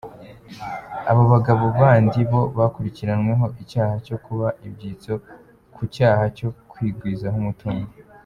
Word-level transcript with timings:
Abo 1.09 1.23
bagabo 1.33 1.63
bandi 1.79 2.19
bo 2.31 2.41
bakurikiranweho 2.57 3.45
icyaha 3.63 3.95
cyo 4.05 4.17
kuba 4.25 4.47
ibyitso 4.67 5.13
ku 5.75 5.81
cyaha 5.95 6.23
cyo 6.37 6.49
kwigwizaho 6.71 7.37
umutungo. 7.43 7.89